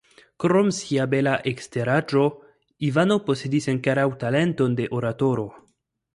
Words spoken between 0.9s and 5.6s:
bela eksteraĵo Ivano posedis ankoraŭ talenton de oratoro.